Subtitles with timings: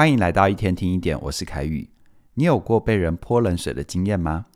[0.00, 1.86] 欢迎来到一天听一点，我是凯宇。
[2.32, 4.46] 你有过被人泼冷水的经验吗？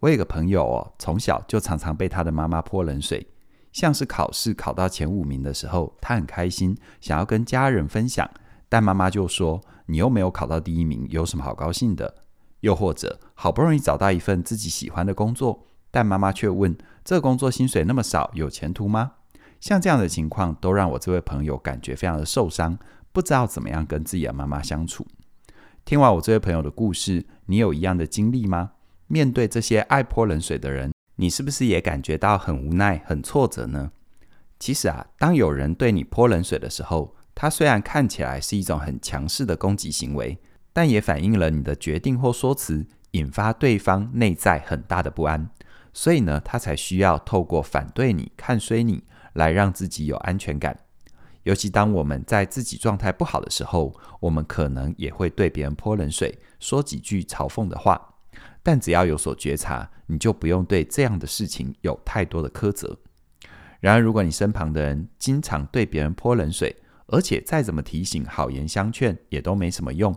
[0.00, 3.24] 我有个朋友哦，从小就常常被他的妈妈泼冷水。
[3.70, 8.28] 像是考试考到前五名的时候，他很开心，想要跟家人分享，
[8.68, 12.16] 但妈妈就说：“你又没有考到第一名，有什么好高兴的？”
[12.58, 19.12] 又或者好不容易找到一份自己喜欢的工作，但妈妈却问：“这工作薪水那么少，有前途吗？”
[19.62, 22.76] 像这样的情况，都让我这位朋友感觉非常的受伤。
[23.12, 25.06] 不知道怎么样跟自己的妈妈相处。
[25.84, 28.72] 听完我这位朋友的故事，你有一样的经历吗？
[29.06, 33.92] 面对这些爱泼冷水的人，你是不是也感觉到很无奈、很挫折呢？
[34.58, 40.38] 其实啊，当有人对你泼冷水的时候，他虽然看起来是一种很强势的攻击行为，
[40.72, 45.50] 但也反映了你的决定或说辞引发对方内在很大的不安，
[45.92, 50.78] 所以呢，他才需要透过反对你、看衰你，来让自己有安全感。
[51.44, 58.14] 尤其当我们在自己状态不好的时候，我们可能也会对别人泼冷水，说几句嘲讽的话。
[58.62, 62.96] 但只要有所觉察，你就不用对这样的事情有太多的苛责。
[63.80, 66.76] 然而，如果你身旁的人经常对别人泼冷水，
[67.06, 70.16] 而且再怎么提醒、好言相劝也都没什么用，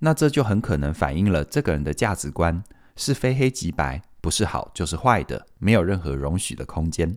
[0.00, 2.62] 那这就很可能反映了这个人的价值观
[2.94, 7.16] 是非黑即白，不是好就是坏的，没有任何容许的空间。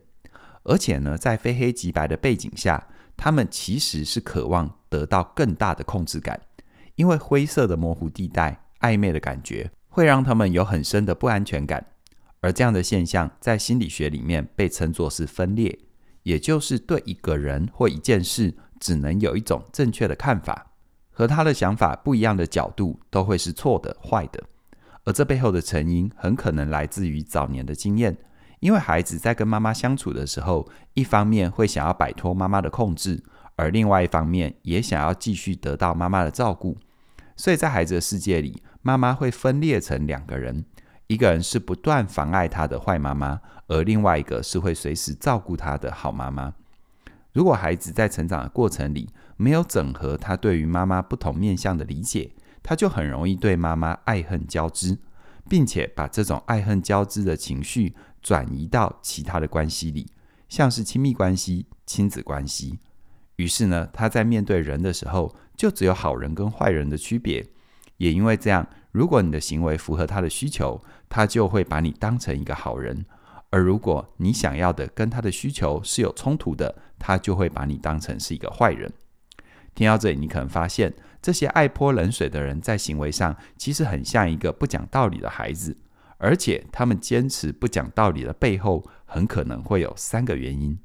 [0.64, 2.88] 而且呢，在非黑即白的背景下，
[3.22, 6.40] 他们其实是渴望得到更大的控制感，
[6.96, 11.86] 因为灰色的模糊地带、暧昧的感觉会让他们有很深的不安全感。
[12.40, 15.78] 而这样的现象在心理学里面被称作是分裂，
[16.24, 20.72] 也就是对一个人或一件事只能有一种正确的看法，
[21.12, 24.42] 和他的想法不一样的角度都会是错的、坏的。
[25.04, 28.18] 而这背后的成因很可能来自于早年的经验。
[28.60, 33.24] 因为孩子在跟妈妈相处的时候，一方面会想要摆脱妈妈的控制，
[33.56, 36.78] 而另外一方面也想要继续得到妈妈的照顾，
[37.36, 40.66] 所以在孩子的世界里，妈妈会分裂成两个人，
[41.08, 46.54] 一个人是不断妨碍他的坏妈妈，而另外一个是会随时照顾他的好妈妈。
[47.32, 49.08] 如果孩子在成长的过程里
[49.38, 52.32] 没有整合他对于妈妈不同面向的理解，
[52.62, 54.98] 他就很容易对妈妈爱恨交织，
[55.48, 57.96] 并且把这种爱恨交织的情绪。
[58.22, 60.06] 转移到其他的关系里，
[60.50, 62.78] 像是亲密关系、亲子关系。
[63.38, 67.48] 于是呢，他在面对人的时候，就只有好人跟坏人的区别。
[67.96, 73.06] 也因为这样，如果你的行为符合他的需求，他就会把你当成一个好人；
[73.52, 78.92] 而如果你想要的跟他的需求是有冲突的，他就会把你当成是一个坏人。
[79.80, 85.78] 听到这里，你可能发现，这些爱泼冷水的人在行为上，其实很像一个不讲道理的孩子。
[86.18, 90.78] 而且，他们坚持不讲道理的背后，很可能会有三个原因。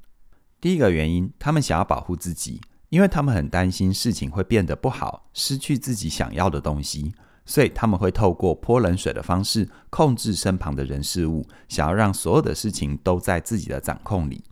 [0.61, 7.13] 第一个原因，他们想要保护自己，因为他们很担心事情会变得不好，失去自己想要的东西，
[7.45, 14.45] 所以他们会透过泼冷水的方式控制身旁的人事物，想要让所有的事情都在自己的掌控里。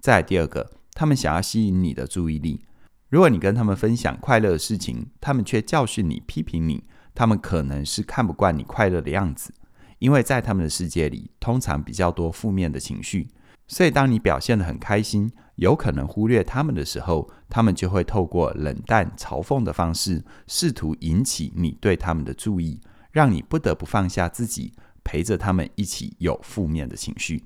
[0.00, 2.64] 再第二个，他们想要吸引你的注意力。
[3.12, 6.82] 如果你跟他们分享快乐的事情，他们却教训你、批评你，
[7.14, 9.52] 他们可能是看不惯你快乐的样子。
[9.98, 13.28] 因为在他们的世界里，通常比较多负面的情绪，
[13.68, 22.80] 所以当你表现得很开心，有可能忽略他们的时候，他们就会透过冷淡、嘲讽的方式，试图引起你对他们的注意，
[23.10, 24.72] 让你不得不放下自己，
[25.04, 27.44] 陪着他们一起有负面的情绪。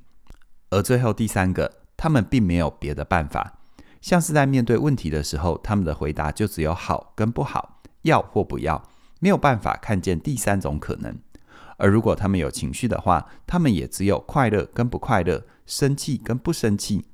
[0.71, 3.56] 而最后第三个，他们并没有别的办法，
[4.07, 8.81] 像是在面对问题的时候，他们的回答就只有好跟不好，要或不要，
[9.19, 11.13] 没有办法看见第三种可能。
[11.77, 17.05] 而如果他们有情绪的话，他们也只有快乐跟不快乐，生气跟不生气，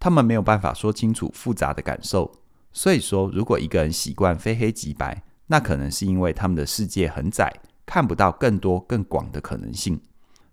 [0.00, 2.32] 他们没有办法说清楚复杂的感受。
[2.72, 7.52] 所以说，如果一个人习惯非黑即白，那可能是因为他们的世界很窄，
[7.84, 10.00] 看不到更多更广的可能性。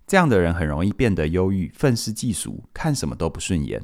[0.05, 3.81] 这样的人很容易变得忧郁、愤世嫉俗，看什么都不顺眼。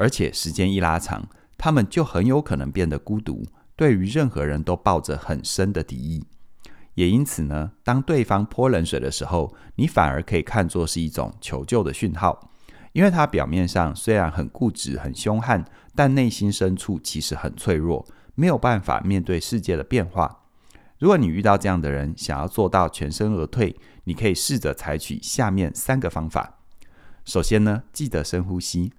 [0.00, 3.44] 而且时间一拉长，他们就很有可能变得孤独，
[3.76, 6.24] 对于任何人都抱着很深的敌意。
[6.94, 12.50] 也因此呢，当对方泼冷水的时候，你反而可以看作是一种求救的讯号，
[12.92, 20.44] 因为他表面上虽然很固执、很凶悍，但内心深处其实很脆弱，没有办法面对世界的变化。
[20.98, 26.58] 如果你遇到这样的人，想要做到全身而退，你可以试着采取下面三个方法。
[27.24, 28.92] 首先呢，记得深呼吸。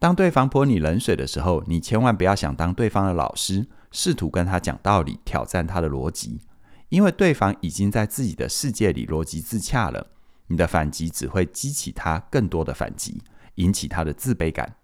[0.00, 6.40] 当对方泼你冷水的时候，你千万不要想当对方的老师，试图跟他讲道理，挑战他的逻辑。
[6.88, 10.06] 因为对方已经在自己的世界里逻辑自洽了，
[10.46, 13.22] 你的反击只会激起他更多的反击，
[13.56, 14.76] 引起他的自卑感。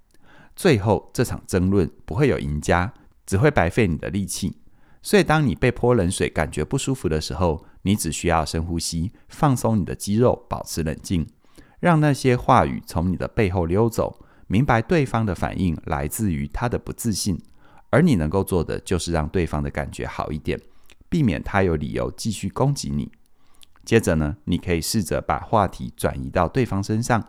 [0.54, 2.92] 最后这场争论不会有赢家，
[3.24, 4.58] 只会白费你的力气。
[5.02, 11.26] 所以，当你被泼冷水感觉不舒服的时候，你只需要深呼吸，放松你的肌肉，保持冷静，
[11.80, 14.20] 让那些话语从你的背后溜走。
[14.46, 17.40] 明白对方的反应来自于他的不自信，
[17.90, 20.60] 而你能够做的就是让对方的感觉好一点，
[21.08, 23.10] 避免他有理由继续攻击你。
[23.84, 27.24] 接着呢，你可以试着把话题转移到对方身上。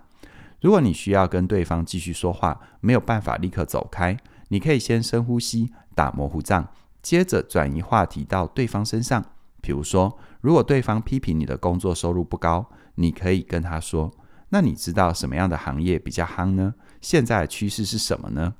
[0.59, 4.17] 如果你需要跟对方继续说话，没有办法立刻走开，
[4.49, 6.67] 你可以先深呼吸，打模糊仗，
[7.01, 9.23] 接着转移话题到对方身上。
[9.61, 14.11] 比如说，如果对方批评你的工作收入不高，你可以跟他说
[14.49, 16.73] ：“那你知道什么样的行业比较夯呢？
[17.01, 18.55] 现在的趋势是什么呢？”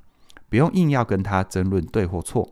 [0.50, 2.50] 不用硬要跟他争论对或错，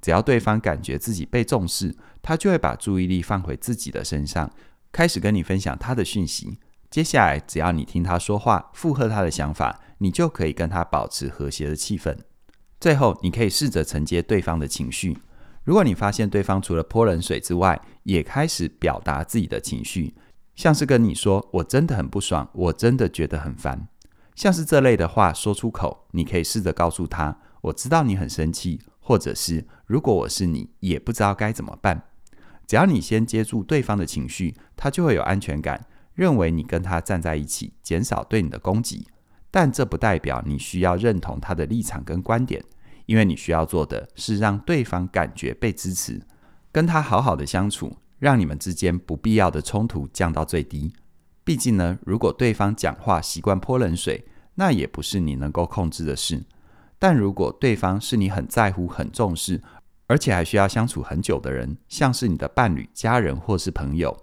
[0.00, 4.50] 只要对方感觉自己被重视，他就会把注意力放回自己的身上，
[4.90, 6.58] 开始跟你分享他的讯息。
[6.90, 12.16] 接下来，只要你听他说话，附和他的想法，你就可以跟他保持和谐的气氛。
[12.80, 15.18] 最后，你可以试着承接对方的情绪。
[15.64, 20.14] 如果你发现对方除了泼冷水之外，也开始表达自己的情绪，
[20.54, 23.88] 像是跟你说“我真的很不爽，我真的觉得很烦”，
[24.34, 32.08] 像是这类的话说出口，你可以试着告诉他：“我知道你很生气，或者是如果我是你，也不知道该怎么办。”
[32.66, 39.06] 只要你先接住对方的情绪，他就会有安全感，认为你跟他站在一起，减少对你的攻击。
[39.50, 42.64] 但这不代表你需要认同他的立场跟观点。
[43.06, 46.22] 因为你需要做的是让对方感觉被支持，
[46.72, 50.90] 跟他好好的相处，让你们之间不必要的冲突降到最低。
[51.44, 56.44] 毕竟呢，如果对方讲话习惯泼冷水，那也不是你能够控制的事。
[56.98, 59.62] 但如果对方是你很在乎、很重视，
[60.06, 64.16] 而且还需要相处很久的人，像是你的伴侣、家人或是朋友，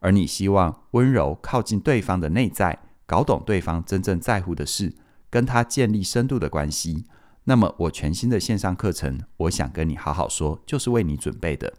[0.00, 4.94] 而你希望温柔靠近对方的内在，搞懂对方真正在乎的事，
[5.30, 7.06] 跟他建立深度的关系。
[7.44, 11.72] 那么，我全新的线上课程，我想跟你好好说，就是为你准备的。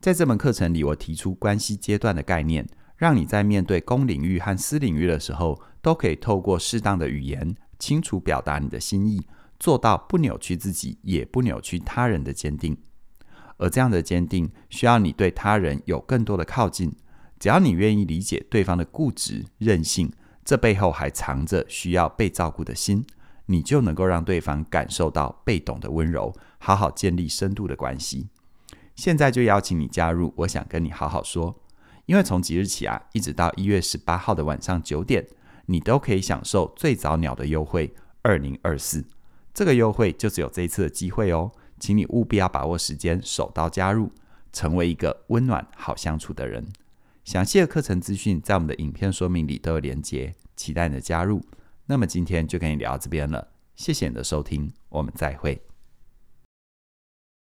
[0.00, 2.66] 在这门课程里，我提出关系阶段的概念，
[2.98, 9.24] 让你在面对公领域和私领域的时候，都可以透过适当的语言，清楚表达你的心意，
[9.58, 12.76] 做到不扭曲自己，也不扭曲他人的坚定。
[13.56, 16.92] 而这样的坚定，需要你对他人有更多的靠近。
[17.38, 20.12] 只要你愿意理解对方的固执、任性，
[20.44, 23.06] 这背后还藏着需要被照顾的心。
[23.46, 28.28] 你就能够让对方感受到被懂的温柔，好好建立深度的关系。
[28.94, 31.60] 现在就邀请你加入，我想跟你好好说。
[32.08, 35.26] 因为从即日起啊，一直到一月十八号的晚上九点，
[35.66, 39.04] 你都可以享受最早鸟的优惠二零二四。
[39.52, 44.10] 这个优惠就只有这一次的机会哦，请你务必要把握时间，手刀加入，
[44.54, 46.66] 成为一个温暖好相处的人。
[47.26, 51.42] 详细的课程资讯在我们的影片说明里都有连结，期待你的加入。
[51.84, 55.67] 那么今天就跟你聊到这边了，谢谢你的收听，我们再会。